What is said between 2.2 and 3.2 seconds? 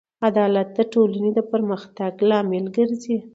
لامل ګرځي.